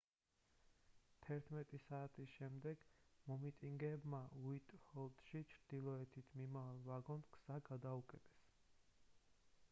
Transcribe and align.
11:00 1.25 1.79
საათის 1.81 2.31
შემდეგ 2.37 2.85
მომიტინგეებმა 3.31 4.21
უაიტჰოლში 4.39 5.41
ჩრდილოეთით 5.51 6.31
მიმავალ 6.41 6.81
ვაგონს 6.87 7.29
გზა 7.35 7.59
გადაუკეტეს 7.69 8.33